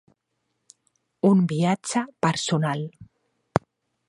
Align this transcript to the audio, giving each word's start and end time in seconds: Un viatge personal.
Un 1.29 1.45
viatge 1.53 2.03
personal. 2.27 2.85